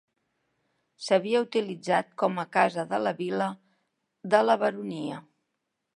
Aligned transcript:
S'havia 1.07 1.41
utilitzat 1.45 2.09
com 2.23 2.41
a 2.43 2.47
casa 2.57 2.85
de 2.95 3.01
la 3.03 3.15
vila 3.21 3.51
de 4.33 4.41
la 4.49 4.57
Baronia. 4.65 5.25